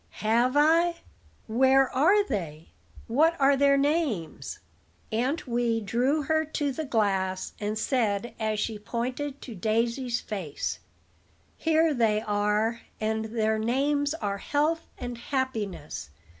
"Have 0.25 0.57
I? 0.57 0.95
Where 1.45 1.87
are 1.95 2.25
they? 2.27 2.69
What 3.07 3.39
are 3.39 3.55
their 3.55 3.77
names?" 3.77 4.57
Aunt 5.11 5.45
Wee 5.47 5.79
drew 5.79 6.23
her 6.23 6.43
to 6.43 6.71
the 6.71 6.85
glass, 6.85 7.53
and 7.59 7.77
said, 7.77 8.33
as 8.39 8.59
she 8.59 8.79
pointed 8.79 9.39
to 9.43 9.53
Daisy's 9.53 10.19
face: 10.19 10.79
"Here 11.55 11.93
they 11.93 12.19
are, 12.19 12.81
and 12.99 13.25
their 13.25 13.59
names 13.59 14.15
are 14.15 14.39
Health 14.39 14.87
and 14.97 15.19
Happiness. 15.19 16.09